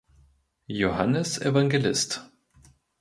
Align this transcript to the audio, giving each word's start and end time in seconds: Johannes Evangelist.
Johannes 0.71 1.37
Evangelist. 1.41 2.21